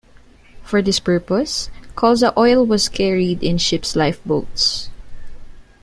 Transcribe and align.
For 0.63 0.81
this 0.81 0.99
purpose, 0.99 1.69
colza 1.95 2.35
oil 2.35 2.65
was 2.65 2.89
carried 2.89 3.43
in 3.43 3.59
ship's 3.59 3.95
lifeboats. 3.95 4.89